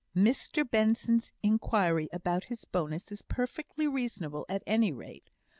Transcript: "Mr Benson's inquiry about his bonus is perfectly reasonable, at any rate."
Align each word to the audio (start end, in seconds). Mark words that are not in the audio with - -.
"Mr 0.15 0.67
Benson's 0.67 1.31
inquiry 1.43 2.09
about 2.11 2.45
his 2.45 2.65
bonus 2.65 3.11
is 3.11 3.21
perfectly 3.21 3.87
reasonable, 3.87 4.47
at 4.49 4.63
any 4.65 4.91
rate." 4.91 5.29